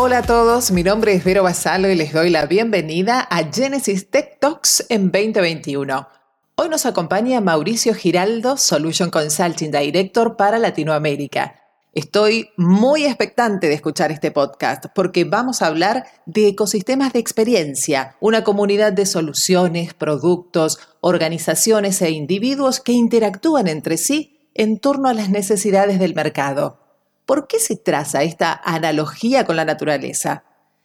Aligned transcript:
Hola 0.00 0.18
a 0.18 0.22
todos, 0.22 0.70
mi 0.70 0.84
nombre 0.84 1.12
es 1.12 1.24
Vero 1.24 1.42
Basalo 1.42 1.90
y 1.90 1.96
les 1.96 2.12
doy 2.12 2.30
la 2.30 2.46
bienvenida 2.46 3.26
a 3.28 3.42
Genesis 3.52 4.08
Tech 4.08 4.38
Talks 4.38 4.86
en 4.90 5.10
2021. 5.10 6.08
Hoy 6.54 6.68
nos 6.68 6.86
acompaña 6.86 7.40
Mauricio 7.40 7.94
Giraldo, 7.94 8.56
Solution 8.58 9.10
Consulting 9.10 9.72
Director 9.72 10.36
para 10.36 10.60
Latinoamérica. 10.60 11.56
Estoy 11.92 12.50
muy 12.56 13.06
expectante 13.06 13.66
de 13.66 13.74
escuchar 13.74 14.12
este 14.12 14.30
podcast 14.30 14.86
porque 14.94 15.24
vamos 15.24 15.62
a 15.62 15.66
hablar 15.66 16.04
de 16.26 16.46
ecosistemas 16.46 17.12
de 17.12 17.18
experiencia, 17.18 18.14
una 18.20 18.44
comunidad 18.44 18.92
de 18.92 19.04
soluciones, 19.04 19.94
productos, 19.94 20.78
organizaciones 21.00 22.00
e 22.02 22.10
individuos 22.10 22.78
que 22.78 22.92
interactúan 22.92 23.66
entre 23.66 23.96
sí 23.96 24.48
en 24.54 24.78
torno 24.78 25.08
a 25.08 25.14
las 25.14 25.28
necesidades 25.28 25.98
del 25.98 26.14
mercado. 26.14 26.87
¿Por 27.28 27.46
qué 27.46 27.60
se 27.60 27.76
traza 27.76 28.22
esta 28.22 28.58
analogía 28.64 29.44
con 29.44 29.56
la 29.56 29.66
naturaleza? 29.66 30.44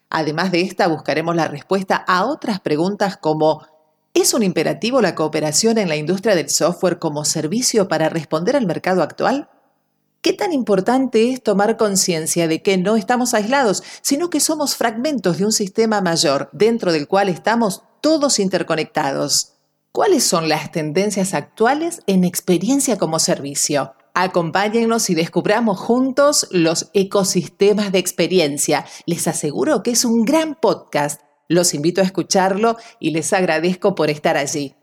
Además 0.10 0.52
de 0.52 0.60
esta, 0.60 0.88
buscaremos 0.88 1.38
la 1.38 1.48
respuesta 1.48 1.96
a 1.96 2.26
otras 2.26 2.60
preguntas 2.60 3.16
como 3.16 3.66
¿es 4.14 4.34
un 4.34 4.44
imperativo 4.44 5.00
la 5.00 5.16
cooperación 5.16 5.78
en 5.78 5.88
la 5.88 5.96
industria 5.96 6.36
del 6.36 6.50
software 6.50 7.00
como 7.00 7.24
servicio 7.24 7.88
para 7.88 8.10
responder 8.10 8.58
al 8.58 8.66
mercado 8.66 9.02
actual? 9.02 9.50
¿Qué 10.22 10.34
tan 10.34 10.52
importante 10.52 11.32
es 11.32 11.42
tomar 11.42 11.78
conciencia 11.78 12.50
de 12.50 12.62
que 12.62 12.78
no 12.78 12.98
estamos 12.98 13.34
aislados, 13.34 13.82
sino 14.02 14.30
que 14.30 14.42
somos 14.42 14.76
fragmentos 14.76 15.38
de 15.38 15.46
un 15.46 15.54
sistema 15.54 16.02
mayor 16.02 16.50
dentro 16.52 16.92
del 16.92 17.08
cual 17.08 17.30
estamos 17.30 17.84
todos 18.02 18.40
interconectados? 18.40 19.54
¿Cuáles 19.94 20.26
son 20.26 20.50
las 20.50 20.74
tendencias 20.74 21.36
actuales 21.36 22.02
en 22.06 22.26
experiencia 22.26 22.98
como 22.98 23.20
servicio? 23.20 23.94
Acompáñennos 24.16 25.10
y 25.10 25.16
descubramos 25.16 25.80
juntos 25.80 26.48
los 26.52 26.92
ecosistemas 26.94 27.92
de 27.92 27.98
experiencia. 27.98 28.86
Les 29.08 29.28
aseguro 29.28 29.82
que 29.82 29.90
es 29.90 30.06
un 30.06 30.24
gran 30.24 30.54
podcast. 30.54 31.22
Los 31.50 31.74
invito 31.74 32.02
a 32.02 32.04
escucharlo 32.04 32.78
y 33.00 33.10
les 33.10 33.34
agradezco 33.34 33.96
por 33.96 34.12
estar 34.12 34.38
allí. 34.38 34.76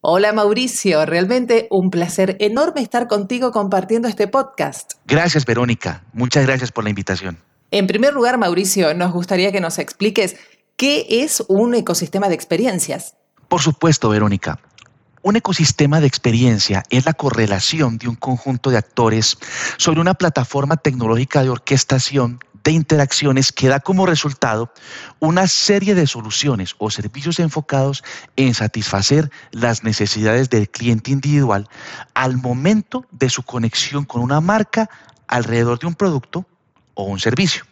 Hola 0.00 0.32
Mauricio, 0.32 1.06
realmente 1.06 1.68
un 1.70 1.90
placer 1.90 2.36
enorme 2.40 2.80
estar 2.80 3.06
contigo 3.06 3.52
compartiendo 3.52 4.08
este 4.08 4.26
podcast. 4.26 4.94
Gracias 5.06 5.46
Verónica, 5.46 6.04
muchas 6.12 6.44
gracias 6.44 6.72
por 6.72 6.82
la 6.82 6.90
invitación. 6.90 7.38
En 7.70 7.86
primer 7.86 8.14
lugar, 8.14 8.36
Mauricio, 8.36 8.94
nos 8.94 9.12
gustaría 9.12 9.52
que 9.52 9.60
nos 9.60 9.78
expliques 9.78 10.36
qué 10.76 11.06
es 11.08 11.44
un 11.48 11.74
ecosistema 11.74 12.28
de 12.28 12.34
experiencias. 12.34 13.14
Por 13.48 13.60
supuesto, 13.60 14.08
Verónica. 14.08 14.60
Un 15.26 15.34
ecosistema 15.34 15.98
de 15.98 16.06
experiencia 16.06 16.84
es 16.88 17.04
la 17.04 17.12
correlación 17.12 17.98
de 17.98 18.06
un 18.06 18.14
conjunto 18.14 18.70
de 18.70 18.76
actores 18.76 19.36
sobre 19.76 20.00
una 20.00 20.14
plataforma 20.14 20.76
tecnológica 20.76 21.42
de 21.42 21.48
orquestación 21.50 22.38
de 22.62 22.70
interacciones 22.70 23.50
que 23.50 23.66
da 23.66 23.80
como 23.80 24.06
resultado 24.06 24.72
una 25.18 25.48
serie 25.48 25.96
de 25.96 26.06
soluciones 26.06 26.76
o 26.78 26.92
servicios 26.92 27.40
enfocados 27.40 28.04
en 28.36 28.54
satisfacer 28.54 29.32
las 29.50 29.82
necesidades 29.82 30.48
del 30.48 30.70
cliente 30.70 31.10
individual 31.10 31.68
al 32.14 32.36
momento 32.36 33.04
de 33.10 33.28
su 33.28 33.42
conexión 33.42 34.04
con 34.04 34.22
una 34.22 34.40
marca 34.40 34.88
alrededor 35.26 35.80
de 35.80 35.88
un 35.88 35.96
producto 35.96 36.46
o 36.94 37.02
un 37.02 37.18
servicio. 37.18 37.64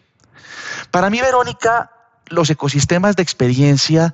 Para 0.90 1.08
mí, 1.08 1.20
Verónica, 1.20 1.92
los 2.26 2.50
ecosistemas 2.50 3.14
de 3.14 3.22
experiencia 3.22 4.12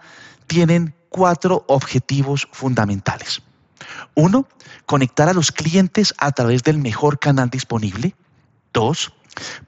tienen 0.50 0.96
cuatro 1.10 1.64
objetivos 1.68 2.48
fundamentales. 2.50 3.40
Uno, 4.16 4.48
conectar 4.84 5.28
a 5.28 5.32
los 5.32 5.52
clientes 5.52 6.12
a 6.18 6.32
través 6.32 6.64
del 6.64 6.78
mejor 6.78 7.20
canal 7.20 7.50
disponible. 7.50 8.16
Dos, 8.72 9.12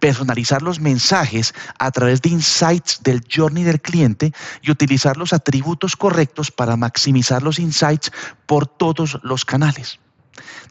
personalizar 0.00 0.60
los 0.60 0.80
mensajes 0.80 1.54
a 1.78 1.92
través 1.92 2.20
de 2.20 2.30
insights 2.30 2.98
del 3.04 3.24
journey 3.32 3.62
del 3.62 3.80
cliente 3.80 4.32
y 4.60 4.72
utilizar 4.72 5.16
los 5.16 5.32
atributos 5.32 5.94
correctos 5.94 6.50
para 6.50 6.76
maximizar 6.76 7.44
los 7.44 7.60
insights 7.60 8.10
por 8.46 8.66
todos 8.66 9.20
los 9.22 9.44
canales. 9.44 10.00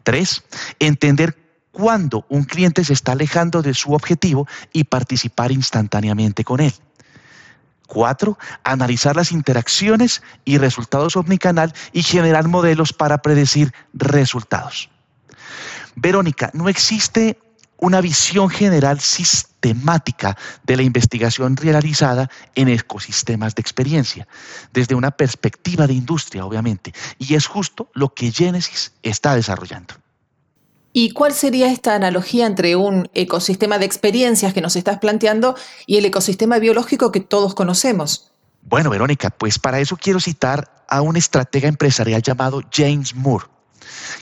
Tres, 0.04 0.44
entender 0.80 1.38
cuándo 1.72 2.26
un 2.28 2.44
cliente 2.44 2.84
se 2.84 2.92
está 2.92 3.14
alejando 3.14 3.62
de 3.62 3.74
su 3.74 3.94
objetivo 3.94 4.46
y 4.74 4.84
participar 4.84 5.54
instantáneamente 5.54 6.44
con 6.44 6.60
él. 6.60 6.74
Cuatro, 7.94 8.40
analizar 8.64 9.18
las 9.18 9.34
interacciones 9.34 10.24
y 10.46 10.58
resultados 10.58 11.18
omnicanal 11.18 11.74
y 11.92 12.04
generar 12.04 12.48
modelos 12.48 12.94
para 12.94 13.22
predecir 13.22 13.74
resultados. 13.92 14.90
Verónica, 15.98 16.52
no 16.54 16.70
existe 16.70 17.38
una 17.80 18.00
visión 18.00 18.50
general 18.50 19.02
sistemática 19.02 20.38
de 20.64 20.78
la 20.78 20.84
investigación 20.84 21.58
realizada 21.58 22.30
en 22.56 22.70
ecosistemas 22.70 23.56
de 23.56 23.62
experiencia, 23.62 24.26
desde 24.72 24.96
una 24.96 25.12
perspectiva 25.12 25.86
de 25.86 25.94
industria, 25.94 26.46
obviamente, 26.46 26.94
y 27.20 27.36
es 27.36 27.46
justo 27.46 27.92
lo 27.94 28.14
que 28.14 28.32
Genesis 28.32 28.94
está 29.04 29.36
desarrollando. 29.36 29.96
¿Y 30.94 31.12
cuál 31.12 31.34
sería 31.34 31.72
esta 31.72 31.96
analogía 31.96 32.46
entre 32.46 32.76
un 32.76 33.10
ecosistema 33.14 33.78
de 33.78 33.86
experiencias 33.86 34.54
que 34.54 34.62
nos 34.62 34.76
estás 34.76 35.00
planteando 35.00 35.56
y 35.86 35.98
el 35.98 36.06
ecosistema 36.06 36.60
biológico 36.60 37.12
que 37.12 37.22
todos 37.22 37.56
conocemos? 37.56 38.32
Bueno, 38.64 38.90
Verónica, 38.90 39.30
pues 39.30 39.58
para 39.58 39.80
eso 39.80 39.98
quiero 39.98 40.20
citar 40.20 40.84
a 40.88 41.02
un 41.02 41.16
estratega 41.16 41.70
empresarial 41.70 42.22
llamado 42.22 42.62
James 42.72 43.16
Moore, 43.16 43.46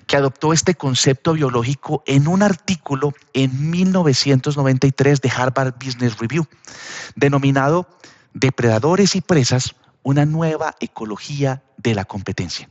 que 0.05 0.15
adoptó 0.15 0.53
este 0.53 0.75
concepto 0.75 1.33
biológico 1.33 2.03
en 2.05 2.27
un 2.27 2.43
artículo 2.43 3.13
en 3.33 3.71
1993 3.71 5.21
de 5.21 5.31
Harvard 5.35 5.73
Business 5.83 6.17
Review, 6.19 6.45
denominado 7.15 7.87
Depredadores 8.33 9.15
y 9.15 9.21
presas, 9.21 9.75
una 10.03 10.25
nueva 10.25 10.75
ecología 10.79 11.63
de 11.81 11.95
la 11.95 12.05
competencia, 12.05 12.69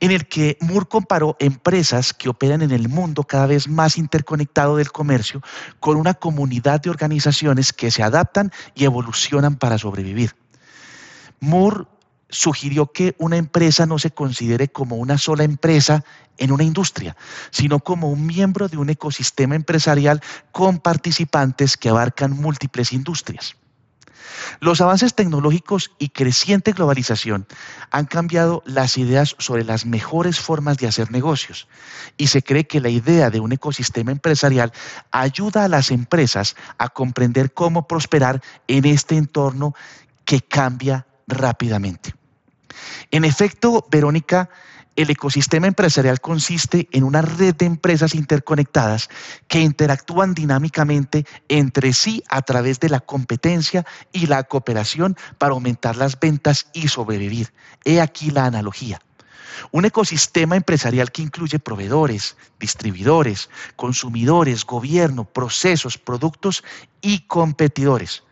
en 0.00 0.10
el 0.10 0.28
que 0.28 0.56
Moore 0.60 0.86
comparó 0.88 1.36
empresas 1.40 2.12
que 2.12 2.28
operan 2.28 2.62
en 2.62 2.70
el 2.70 2.88
mundo 2.88 3.24
cada 3.24 3.46
vez 3.46 3.68
más 3.68 3.98
interconectado 3.98 4.76
del 4.76 4.92
comercio 4.92 5.42
con 5.80 5.96
una 5.96 6.14
comunidad 6.14 6.80
de 6.80 6.90
organizaciones 6.90 7.72
que 7.72 7.90
se 7.90 8.02
adaptan 8.02 8.52
y 8.74 8.84
evolucionan 8.84 9.56
para 9.56 9.78
sobrevivir. 9.78 10.36
Moore 11.40 11.84
sugirió 12.28 12.92
que 12.92 13.14
una 13.18 13.36
empresa 13.36 13.86
no 13.86 13.98
se 13.98 14.10
considere 14.10 14.68
como 14.68 14.96
una 14.96 15.18
sola 15.18 15.44
empresa 15.44 16.04
en 16.38 16.52
una 16.52 16.64
industria, 16.64 17.16
sino 17.50 17.80
como 17.80 18.10
un 18.10 18.26
miembro 18.26 18.68
de 18.68 18.76
un 18.76 18.90
ecosistema 18.90 19.54
empresarial 19.54 20.20
con 20.52 20.78
participantes 20.78 21.76
que 21.76 21.88
abarcan 21.88 22.32
múltiples 22.32 22.92
industrias. 22.92 23.56
Los 24.60 24.80
avances 24.80 25.14
tecnológicos 25.14 25.92
y 25.98 26.10
creciente 26.10 26.72
globalización 26.72 27.46
han 27.90 28.06
cambiado 28.06 28.62
las 28.66 28.98
ideas 28.98 29.36
sobre 29.38 29.64
las 29.64 29.86
mejores 29.86 30.40
formas 30.40 30.78
de 30.78 30.88
hacer 30.88 31.10
negocios 31.10 31.68
y 32.16 32.28
se 32.28 32.42
cree 32.42 32.66
que 32.66 32.80
la 32.80 32.88
idea 32.88 33.30
de 33.30 33.40
un 33.40 33.52
ecosistema 33.52 34.12
empresarial 34.12 34.72
ayuda 35.10 35.64
a 35.64 35.68
las 35.68 35.90
empresas 35.90 36.56
a 36.78 36.88
comprender 36.88 37.52
cómo 37.52 37.86
prosperar 37.86 38.42
en 38.68 38.84
este 38.84 39.16
entorno 39.16 39.74
que 40.24 40.40
cambia 40.40 41.06
rápidamente. 41.26 42.14
En 43.10 43.24
efecto, 43.24 43.86
Verónica, 43.90 44.50
el 44.96 45.10
ecosistema 45.10 45.66
empresarial 45.66 46.20
consiste 46.20 46.88
en 46.90 47.04
una 47.04 47.22
red 47.22 47.54
de 47.54 47.66
empresas 47.66 48.14
interconectadas 48.14 49.08
que 49.46 49.60
interactúan 49.60 50.34
dinámicamente 50.34 51.26
entre 51.48 51.92
sí 51.92 52.22
a 52.28 52.42
través 52.42 52.80
de 52.80 52.88
la 52.88 53.00
competencia 53.00 53.86
y 54.12 54.26
la 54.26 54.42
cooperación 54.44 55.16
para 55.38 55.52
aumentar 55.52 55.96
las 55.96 56.18
ventas 56.18 56.68
y 56.72 56.88
sobrevivir. 56.88 57.52
He 57.84 58.00
aquí 58.00 58.30
la 58.30 58.46
analogía. 58.46 59.00
Un 59.70 59.84
ecosistema 59.84 60.56
empresarial 60.56 61.12
que 61.12 61.22
incluye 61.22 61.58
proveedores, 61.58 62.36
distribuidores, 62.58 63.48
consumidores, 63.76 64.64
gobierno, 64.64 65.24
procesos, 65.24 65.96
productos 65.98 66.62
y 67.00 67.20
competidores. 67.20 68.25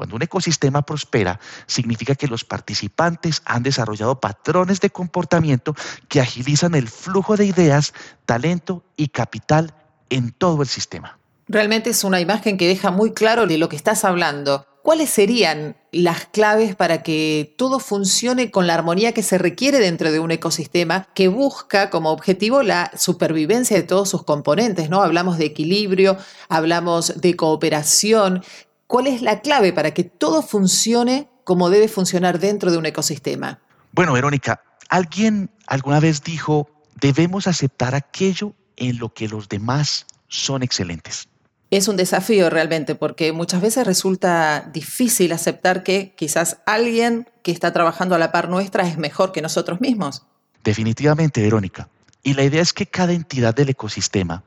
Cuando 0.00 0.16
un 0.16 0.22
ecosistema 0.22 0.80
prospera, 0.80 1.38
significa 1.66 2.14
que 2.14 2.26
los 2.26 2.42
participantes 2.42 3.42
han 3.44 3.62
desarrollado 3.62 4.18
patrones 4.18 4.80
de 4.80 4.88
comportamiento 4.88 5.74
que 6.08 6.22
agilizan 6.22 6.74
el 6.74 6.88
flujo 6.88 7.36
de 7.36 7.44
ideas, 7.44 7.92
talento 8.24 8.82
y 8.96 9.08
capital 9.08 9.74
en 10.08 10.32
todo 10.32 10.62
el 10.62 10.68
sistema. 10.68 11.18
Realmente 11.48 11.90
es 11.90 12.02
una 12.02 12.18
imagen 12.18 12.56
que 12.56 12.66
deja 12.66 12.90
muy 12.90 13.12
claro 13.12 13.46
de 13.46 13.58
lo 13.58 13.68
que 13.68 13.76
estás 13.76 14.06
hablando. 14.06 14.64
¿Cuáles 14.82 15.10
serían 15.10 15.76
las 15.92 16.24
claves 16.24 16.74
para 16.74 17.02
que 17.02 17.54
todo 17.58 17.78
funcione 17.78 18.50
con 18.50 18.66
la 18.66 18.72
armonía 18.72 19.12
que 19.12 19.22
se 19.22 19.36
requiere 19.36 19.78
dentro 19.80 20.10
de 20.10 20.20
un 20.20 20.30
ecosistema 20.30 21.08
que 21.14 21.28
busca 21.28 21.90
como 21.90 22.10
objetivo 22.10 22.62
la 22.62 22.90
supervivencia 22.96 23.76
de 23.76 23.82
todos 23.82 24.08
sus 24.08 24.22
componentes? 24.22 24.88
¿no? 24.88 25.02
Hablamos 25.02 25.36
de 25.36 25.44
equilibrio, 25.44 26.16
hablamos 26.48 27.20
de 27.20 27.36
cooperación. 27.36 28.42
¿Cuál 28.90 29.06
es 29.06 29.22
la 29.22 29.40
clave 29.40 29.72
para 29.72 29.92
que 29.92 30.02
todo 30.02 30.42
funcione 30.42 31.28
como 31.44 31.70
debe 31.70 31.86
funcionar 31.86 32.40
dentro 32.40 32.72
de 32.72 32.76
un 32.76 32.86
ecosistema? 32.86 33.60
Bueno, 33.92 34.12
Verónica, 34.14 34.64
alguien 34.88 35.48
alguna 35.68 36.00
vez 36.00 36.24
dijo, 36.24 36.68
debemos 37.00 37.46
aceptar 37.46 37.94
aquello 37.94 38.52
en 38.74 38.98
lo 38.98 39.14
que 39.14 39.28
los 39.28 39.48
demás 39.48 40.06
son 40.26 40.64
excelentes. 40.64 41.28
Es 41.70 41.86
un 41.86 41.96
desafío 41.96 42.50
realmente 42.50 42.96
porque 42.96 43.32
muchas 43.32 43.60
veces 43.62 43.86
resulta 43.86 44.68
difícil 44.72 45.30
aceptar 45.30 45.84
que 45.84 46.12
quizás 46.16 46.56
alguien 46.66 47.28
que 47.44 47.52
está 47.52 47.72
trabajando 47.72 48.16
a 48.16 48.18
la 48.18 48.32
par 48.32 48.48
nuestra 48.48 48.88
es 48.88 48.98
mejor 48.98 49.30
que 49.30 49.40
nosotros 49.40 49.80
mismos. 49.80 50.26
Definitivamente, 50.64 51.40
Verónica. 51.40 51.88
Y 52.24 52.34
la 52.34 52.42
idea 52.42 52.60
es 52.60 52.72
que 52.72 52.86
cada 52.86 53.12
entidad 53.12 53.54
del 53.54 53.68
ecosistema 53.68 54.42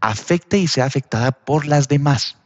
afecte 0.00 0.56
y 0.56 0.68
sea 0.68 0.86
afectada 0.86 1.32
por 1.32 1.66
las 1.66 1.86
demás, 1.86 2.38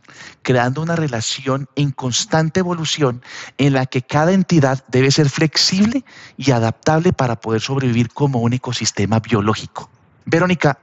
creando 0.43 0.83
una 0.83 0.97
relación 0.97 1.69
en 1.77 1.91
constante 1.91 2.61
evolución 2.61 3.23
en 3.59 3.73
la 3.73 3.87
que 3.87 4.03
cada 4.03 4.33
entidad 4.33 4.85
debe 4.89 5.11
ser 5.11 5.29
flexible 5.29 6.05
y 6.37 6.51
adaptable 6.51 7.13
para 7.13 7.41
poder 7.41 7.61
sobrevivir 7.61 8.11
como 8.11 8.41
un 8.41 8.53
ecosistema 8.53 9.21
biológico. 9.21 9.91
Verónica, 10.25 10.79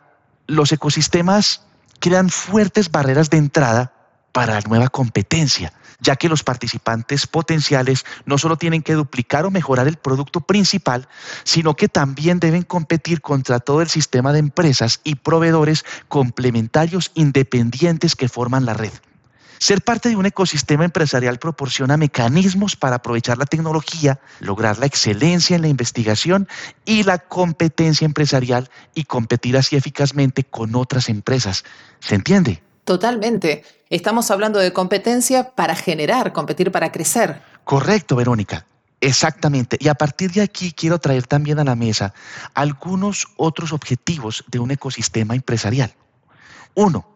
los 0.48 0.72
ecosistemas 0.72 1.62
crean 2.00 2.30
fuertes 2.30 2.92
barreras 2.92 3.30
de 3.30 3.38
entrada 3.38 3.94
para 4.32 4.56
la 4.56 4.62
nueva 4.68 4.90
competencia, 4.90 5.72
ya 6.02 6.18
que 6.18 6.28
los 6.28 6.44
participantes 6.44 7.26
potenciales 7.26 8.06
no 8.26 8.38
solo 8.38 8.58
tienen 8.58 8.82
que 8.82 8.94
duplicar 8.94 9.46
o 9.46 9.52
mejorar 9.52 9.88
el 9.88 9.96
producto 9.96 10.42
principal, 10.42 11.08
sino 11.46 11.76
que 11.76 11.88
también 11.88 12.40
deben 12.40 12.64
competir 12.64 13.22
contra 13.22 13.60
todo 13.60 13.82
el 13.82 13.88
sistema 13.88 14.34
de 14.34 14.40
empresas 14.40 15.00
y 15.04 15.16
proveedores 15.16 15.86
complementarios 16.10 17.12
independientes 17.14 18.16
que 18.16 18.28
forman 18.28 18.66
la 18.66 18.74
red. 18.74 18.92
Ser 19.58 19.82
parte 19.82 20.10
de 20.10 20.16
un 20.16 20.26
ecosistema 20.26 20.86
empresarial 20.86 21.40
proporciona 21.40 21.98
mecanismos 21.98 22.76
para 22.76 22.98
aprovechar 22.98 23.38
la 23.38 23.46
tecnología, 23.46 24.20
lograr 24.40 24.78
la 24.80 24.86
excelencia 24.86 25.56
en 25.56 25.62
la 25.62 25.68
investigación 25.68 26.48
y 26.86 27.04
la 27.04 27.20
competencia 27.20 28.06
empresarial 28.06 28.70
y 28.94 29.06
competir 29.06 29.58
así 29.58 29.76
eficazmente 29.76 30.44
con 30.44 30.76
otras 30.76 31.10
empresas. 31.10 31.64
¿Se 32.00 32.16
entiende? 32.16 32.62
Totalmente. 32.84 33.64
Estamos 33.90 34.30
hablando 34.32 34.60
de 34.60 34.74
competencia 34.74 35.52
para 35.52 35.76
generar, 35.76 36.34
competir 36.34 36.72
para 36.72 36.92
crecer. 36.92 37.42
Correcto, 37.64 38.16
Verónica. 38.16 38.66
Exactamente. 39.02 39.78
Y 39.80 39.88
a 39.88 39.96
partir 39.96 40.32
de 40.32 40.42
aquí 40.42 40.72
quiero 40.72 41.00
traer 41.00 41.28
también 41.28 41.60
a 41.60 41.64
la 41.64 41.76
mesa 41.76 42.14
algunos 42.54 43.28
otros 43.38 43.74
objetivos 43.74 44.44
de 44.48 44.60
un 44.60 44.72
ecosistema 44.72 45.36
empresarial. 45.36 45.94
Uno, 46.74 47.08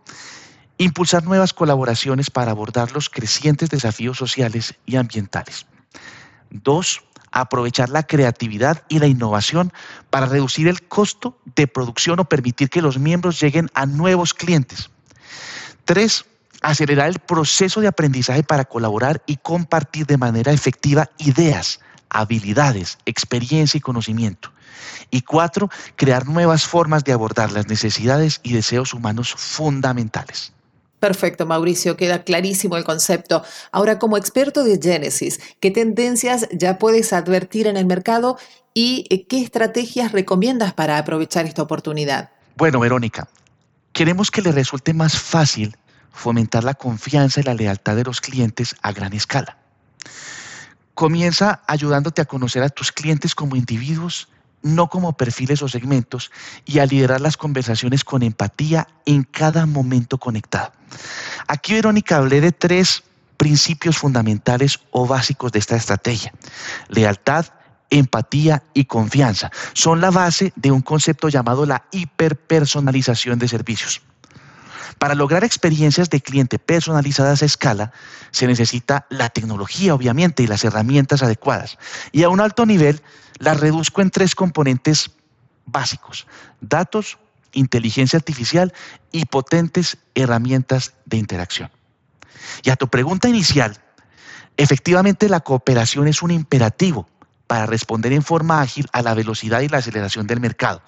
impulsar 0.80 1.26
nuevas 1.26 1.54
colaboraciones 1.54 2.32
para 2.32 2.52
abordar 2.52 2.94
los 2.94 3.10
crecientes 3.10 3.70
desafíos 3.70 4.18
sociales 4.18 4.74
y 4.86 4.96
ambientales. 4.96 5.68
Dos, 6.50 7.04
aprovechar 7.32 7.90
la 7.90 8.04
creatividad 8.04 8.84
y 8.88 9.00
la 9.00 9.08
innovación 9.08 9.72
para 10.10 10.26
reducir 10.26 10.68
el 10.68 10.82
costo 10.82 11.38
de 11.56 11.68
producción 11.68 12.20
o 12.20 12.26
permitir 12.26 12.70
que 12.70 12.82
los 12.82 12.98
miembros 12.98 13.40
lleguen 13.40 13.70
a 13.74 13.86
nuevos 13.86 14.34
clientes. 14.34 14.90
Tres, 15.84 16.26
acelerar 16.62 17.10
el 17.10 17.20
proceso 17.20 17.82
de 17.82 17.88
aprendizaje 17.88 18.44
para 18.44 18.66
colaborar 18.66 19.22
y 19.26 19.36
compartir 19.36 20.06
de 20.06 20.18
manera 20.18 20.54
efectiva 20.54 21.10
ideas, 21.18 21.82
habilidades, 22.10 22.98
experiencia 23.06 23.78
y 23.78 23.82
conocimiento. 23.82 24.54
Y 25.12 25.24
cuatro, 25.24 25.70
crear 25.98 26.26
nuevas 26.26 26.66
formas 26.66 27.04
de 27.04 27.12
abordar 27.12 27.52
las 27.52 27.68
necesidades 27.68 28.40
y 28.44 28.54
deseos 28.54 28.94
humanos 28.94 29.34
fundamentales. 29.36 30.54
Perfecto, 31.00 31.46
Mauricio, 31.46 31.96
queda 31.96 32.24
clarísimo 32.24 32.76
el 32.76 32.84
concepto. 32.84 33.44
Ahora, 33.72 34.00
como 34.00 34.18
experto 34.18 34.64
de 34.64 34.80
Genesis, 34.82 35.40
¿qué 35.60 35.72
tendencias 35.72 36.48
ya 36.52 36.78
puedes 36.78 37.14
advertir 37.14 37.68
en 37.68 37.78
el 37.78 37.86
mercado 37.86 38.38
y 38.74 39.06
eh, 39.10 39.26
qué 39.26 39.42
estrategias 39.42 40.12
recomiendas 40.12 40.74
para 40.74 40.98
aprovechar 40.98 41.46
esta 41.46 41.62
oportunidad? 41.62 42.32
Bueno, 42.58 42.82
Verónica, 42.82 43.30
queremos 43.94 44.30
que 44.30 44.42
le 44.42 44.52
resulte 44.52 44.94
más 44.94 45.18
fácil 45.18 45.78
fomentar 46.12 46.66
la 46.66 46.74
confianza 46.74 47.40
y 47.40 47.44
la 47.44 47.54
lealtad 47.54 47.96
de 47.96 48.04
los 48.04 48.20
clientes 48.20 48.76
a 48.82 48.92
gran 48.92 49.14
escala. 49.14 49.58
Comienza 50.94 51.62
ayudándote 51.66 52.22
a 52.22 52.26
conocer 52.26 52.62
a 52.62 52.70
tus 52.70 52.92
clientes 52.92 53.34
como 53.34 53.56
individuos 53.56 54.28
no 54.62 54.88
como 54.88 55.14
perfiles 55.14 55.62
o 55.62 55.68
segmentos, 55.68 56.32
y 56.66 56.80
a 56.80 56.86
liderar 56.86 57.22
las 57.22 57.38
conversaciones 57.38 58.04
con 58.04 58.24
empatía 58.24 58.88
en 59.06 59.24
cada 59.24 59.66
momento 59.66 60.18
conectado. 60.18 60.72
Aquí, 61.48 61.74
Verónica, 61.74 62.18
hablé 62.18 62.42
de 62.42 62.52
tres 62.52 63.04
principios 63.38 63.98
fundamentales 63.98 64.80
o 64.92 65.08
básicos 65.08 65.52
de 65.52 65.60
esta 65.60 65.76
estrategia. 65.78 66.34
Lealtad, 66.90 67.46
empatía 67.90 68.64
y 68.74 68.86
confianza. 68.86 69.50
Son 69.74 70.02
la 70.02 70.12
base 70.12 70.52
de 70.56 70.72
un 70.72 70.82
concepto 70.82 71.30
llamado 71.30 71.66
la 71.66 71.86
hiperpersonalización 71.92 73.40
de 73.40 73.48
servicios. 73.48 74.02
Para 74.98 75.16
lograr 75.16 75.44
experiencias 75.44 76.10
de 76.10 76.22
cliente 76.22 76.60
personalizadas 76.60 77.42
a 77.42 77.46
escala, 77.46 77.92
se 78.32 78.48
necesita 78.48 79.06
la 79.10 79.30
tecnología, 79.30 79.94
obviamente, 79.94 80.44
y 80.44 80.48
las 80.48 80.64
herramientas 80.64 81.24
adecuadas. 81.24 81.78
Y 82.12 82.24
a 82.24 82.30
un 82.30 82.42
alto 82.42 82.66
nivel, 82.66 83.02
las 83.38 83.60
reduzco 83.60 84.02
en 84.02 84.10
tres 84.10 84.36
componentes 84.36 85.12
básicos. 85.66 86.28
Datos, 86.62 87.18
inteligencia 87.54 88.18
artificial 88.18 88.74
y 89.12 89.26
potentes 89.26 89.98
herramientas 90.16 90.94
de 91.06 91.18
interacción. 91.18 91.72
Y 92.64 92.70
a 92.70 92.76
tu 92.76 92.88
pregunta 92.88 93.30
inicial, 93.30 93.78
efectivamente 94.58 95.30
la 95.30 95.40
cooperación 95.42 96.08
es 96.08 96.22
un 96.22 96.32
imperativo 96.32 97.08
para 97.48 97.66
responder 97.66 98.14
en 98.14 98.22
forma 98.22 98.62
ágil 98.62 98.88
a 98.92 99.02
la 99.02 99.14
velocidad 99.14 99.62
y 99.62 99.70
la 99.70 99.80
aceleración 99.80 100.28
del 100.28 100.40
mercado. 100.40 100.82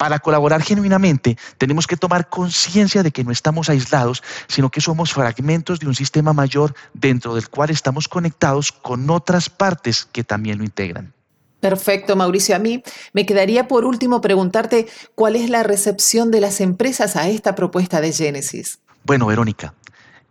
Para 0.00 0.18
colaborar 0.18 0.62
genuinamente 0.62 1.36
tenemos 1.58 1.86
que 1.86 1.94
tomar 1.94 2.30
conciencia 2.30 3.02
de 3.02 3.10
que 3.10 3.22
no 3.22 3.32
estamos 3.32 3.68
aislados, 3.68 4.22
sino 4.48 4.70
que 4.70 4.80
somos 4.80 5.12
fragmentos 5.12 5.78
de 5.78 5.88
un 5.88 5.94
sistema 5.94 6.32
mayor 6.32 6.74
dentro 6.94 7.34
del 7.34 7.50
cual 7.50 7.68
estamos 7.68 8.08
conectados 8.08 8.72
con 8.72 9.10
otras 9.10 9.50
partes 9.50 10.08
que 10.10 10.24
también 10.24 10.56
lo 10.56 10.64
integran. 10.64 11.12
Perfecto, 11.60 12.16
Mauricio. 12.16 12.56
A 12.56 12.58
mí 12.58 12.82
me 13.12 13.26
quedaría 13.26 13.68
por 13.68 13.84
último 13.84 14.22
preguntarte 14.22 14.88
cuál 15.14 15.36
es 15.36 15.50
la 15.50 15.64
recepción 15.64 16.30
de 16.30 16.40
las 16.40 16.62
empresas 16.62 17.14
a 17.14 17.28
esta 17.28 17.54
propuesta 17.54 18.00
de 18.00 18.10
Genesis. 18.10 18.78
Bueno, 19.04 19.26
Verónica, 19.26 19.74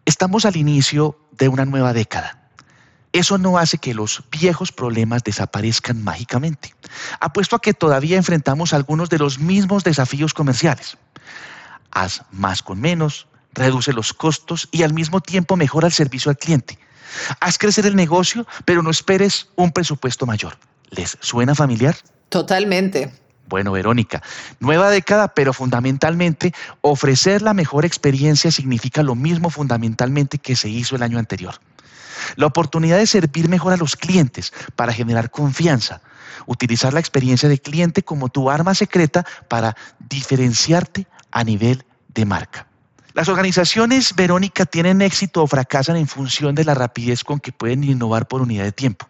estamos 0.04 0.45
al 0.45 0.56
inicio 0.56 1.16
de 1.38 1.48
una 1.48 1.66
nueva 1.66 1.94
década. 1.94 2.39
Eso 3.12 3.38
no 3.38 3.58
hace 3.58 3.78
que 3.80 3.94
los 3.94 4.24
viejos 4.32 4.72
problemas 4.72 5.24
desaparezcan 5.24 6.04
mágicamente. 6.04 6.76
Apuesto 7.20 7.56
a 7.56 7.62
que 7.62 7.74
todavía 7.74 8.18
enfrentamos 8.18 8.74
algunos 8.74 9.10
de 9.10 9.18
los 9.18 9.40
mismos 9.40 9.84
desafíos 9.84 10.34
comerciales. 10.34 10.98
Haz 11.92 12.24
más 12.31 12.62
con 12.62 12.80
menos, 12.80 13.28
reduce 13.54 13.94
los 13.94 14.14
costos 14.14 14.69
y 14.72 14.83
al 14.83 14.94
mismo 14.94 15.22
tiempo 15.22 15.56
mejora 15.56 15.88
el 15.88 15.94
servicio 15.94 16.30
al 16.30 16.38
cliente. 16.38 16.78
Haz 17.40 17.57
crecer 17.57 17.88
el 17.88 17.95
negocio, 17.95 18.45
pero 18.66 18.83
no 18.83 18.92
esperes 18.92 19.48
un 19.56 19.72
presupuesto 19.72 20.28
mayor. 20.28 20.57
¿Les 20.92 21.18
suena 21.19 21.56
familiar? 21.56 21.95
Totalmente. 22.30 23.12
Bueno, 23.48 23.72
Verónica, 23.72 24.22
nueva 24.60 24.92
década, 24.92 25.30
pero 25.30 25.54
fundamentalmente 25.54 26.54
ofrecer 26.81 27.42
la 27.42 27.56
mejor 27.56 27.83
experiencia 27.83 28.52
significa 28.52 29.02
lo 29.02 29.16
mismo 29.16 29.50
fundamentalmente 29.50 30.38
que 30.38 30.56
se 30.56 30.69
hizo 30.69 30.95
el 30.95 31.02
año 31.02 31.18
anterior. 31.18 31.56
La 32.35 32.45
oportunidad 32.45 32.97
de 32.97 33.07
servir 33.07 33.49
mejor 33.49 33.73
a 33.73 33.78
los 33.78 33.95
clientes 33.95 34.54
para 34.76 34.94
generar 34.94 35.31
confianza. 35.31 36.02
Utilizar 36.45 36.94
la 36.94 36.99
experiencia 36.99 37.49
de 37.49 37.59
cliente 37.59 38.04
como 38.04 38.30
tu 38.30 38.49
arma 38.49 38.73
secreta 38.73 39.26
para 39.47 39.76
diferenciarte 39.99 41.07
a 41.31 41.44
nivel 41.44 41.83
de 42.14 42.26
marca. 42.26 42.68
Las 43.14 43.28
organizaciones, 43.28 44.16
Verónica, 44.16 44.66
tienen 44.66 45.02
éxito 45.02 45.44
o 45.44 45.47
fracasan 45.47 45.97
en 45.97 46.07
función 46.07 46.56
de 46.56 46.64
la 46.64 46.76
rapidez 46.76 47.23
con 47.23 47.40
que 47.40 47.52
pueden 47.52 47.83
innovar 47.83 48.28
por 48.28 48.42
unidad 48.42 48.64
de 48.64 48.71
tiempo. 48.71 49.09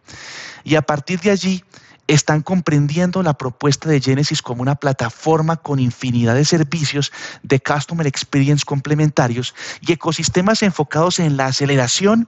Y 0.64 0.76
a 0.76 0.82
partir 0.82 1.20
de 1.20 1.32
allí, 1.32 1.64
están 2.10 2.42
comprendiendo 2.42 3.22
la 3.22 3.36
propuesta 3.36 3.88
de 3.88 4.02
Genesis 4.02 4.42
como 4.42 4.64
una 4.64 4.74
plataforma 4.76 5.58
con 5.58 5.80
infinidad 5.80 6.34
de 6.34 6.44
servicios 6.44 7.12
de 7.44 7.60
Customer 7.60 8.08
Experience 8.08 8.66
complementarios 8.66 9.54
y 9.82 9.92
ecosistemas 9.92 10.64
enfocados 10.64 11.20
en 11.20 11.38
la 11.38 11.46
aceleración 11.46 12.28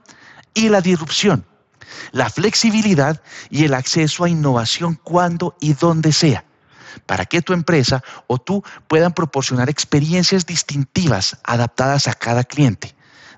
y 0.54 0.68
la 0.68 0.80
disrupción, 0.80 1.44
la 2.12 2.30
flexibilidad 2.30 3.22
y 3.50 3.64
el 3.64 3.74
acceso 3.74 4.24
a 4.24 4.28
innovación 4.28 4.98
cuando 5.02 5.56
y 5.60 5.74
donde 5.74 6.12
sea, 6.12 6.44
para 7.06 7.24
que 7.24 7.42
tu 7.42 7.52
empresa 7.52 8.02
o 8.26 8.38
tú 8.38 8.62
puedan 8.88 9.12
proporcionar 9.12 9.70
experiencias 9.70 10.46
distintivas 10.46 11.38
adaptadas 11.44 12.08
a 12.08 12.14
cada 12.14 12.44
cliente. 12.44 12.94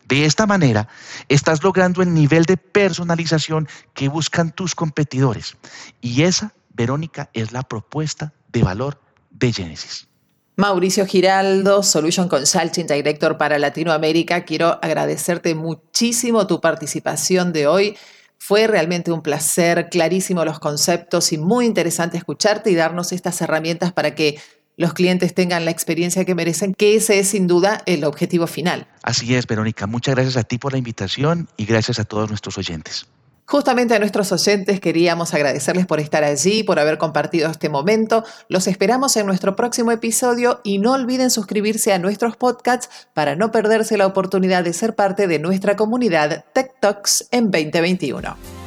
De 0.06 0.26
esta 0.26 0.46
manera, 0.46 0.88
estás 1.28 1.62
logrando 1.62 2.02
el 2.02 2.12
nivel 2.12 2.44
de 2.44 2.58
personalización 2.58 3.68
que 3.94 4.08
buscan 4.08 4.50
tus 4.50 4.74
competidores. 4.74 5.56
Y 6.02 6.22
esa, 6.22 6.52
Verónica, 6.74 7.30
es 7.32 7.52
la 7.52 7.62
propuesta 7.62 8.34
de 8.52 8.62
valor 8.62 9.00
de 9.30 9.52
Genesis. 9.52 10.08
Mauricio 10.56 11.04
Giraldo, 11.04 11.82
Solution 11.82 12.28
Consulting 12.28 12.86
Director 12.86 13.36
para 13.36 13.58
Latinoamérica, 13.58 14.44
quiero 14.44 14.78
agradecerte 14.82 15.56
muchísimo 15.56 16.46
tu 16.46 16.60
participación 16.60 17.52
de 17.52 17.66
hoy. 17.66 17.96
Fue 18.38 18.68
realmente 18.68 19.10
un 19.10 19.20
placer, 19.20 19.88
clarísimo 19.90 20.44
los 20.44 20.60
conceptos 20.60 21.32
y 21.32 21.38
muy 21.38 21.66
interesante 21.66 22.18
escucharte 22.18 22.70
y 22.70 22.76
darnos 22.76 23.10
estas 23.10 23.40
herramientas 23.40 23.92
para 23.92 24.14
que 24.14 24.38
los 24.76 24.92
clientes 24.92 25.34
tengan 25.34 25.64
la 25.64 25.72
experiencia 25.72 26.24
que 26.24 26.36
merecen, 26.36 26.72
que 26.72 26.94
ese 26.94 27.18
es 27.18 27.28
sin 27.28 27.48
duda 27.48 27.82
el 27.86 28.04
objetivo 28.04 28.46
final. 28.46 28.86
Así 29.02 29.34
es, 29.34 29.48
Verónica. 29.48 29.88
Muchas 29.88 30.14
gracias 30.14 30.36
a 30.36 30.44
ti 30.44 30.58
por 30.58 30.70
la 30.70 30.78
invitación 30.78 31.48
y 31.56 31.64
gracias 31.64 31.98
a 31.98 32.04
todos 32.04 32.28
nuestros 32.28 32.58
oyentes. 32.58 33.06
Justamente 33.46 33.94
a 33.94 33.98
nuestros 33.98 34.32
oyentes 34.32 34.80
queríamos 34.80 35.34
agradecerles 35.34 35.86
por 35.86 36.00
estar 36.00 36.24
allí, 36.24 36.62
por 36.62 36.78
haber 36.78 36.96
compartido 36.96 37.50
este 37.50 37.68
momento. 37.68 38.24
Los 38.48 38.66
esperamos 38.66 39.16
en 39.16 39.26
nuestro 39.26 39.54
próximo 39.54 39.92
episodio 39.92 40.60
y 40.64 40.78
no 40.78 40.92
olviden 40.92 41.30
suscribirse 41.30 41.92
a 41.92 41.98
nuestros 41.98 42.36
podcasts 42.36 42.88
para 43.12 43.36
no 43.36 43.50
perderse 43.50 43.98
la 43.98 44.06
oportunidad 44.06 44.64
de 44.64 44.72
ser 44.72 44.94
parte 44.94 45.26
de 45.26 45.38
nuestra 45.38 45.76
comunidad 45.76 46.44
Tech 46.54 46.72
Talks 46.80 47.28
en 47.30 47.50
2021. 47.50 48.63